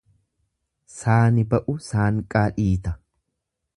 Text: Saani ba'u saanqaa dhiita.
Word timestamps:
Saani 0.93 1.45
ba'u 1.51 1.75
saanqaa 1.91 2.47
dhiita. 2.57 2.99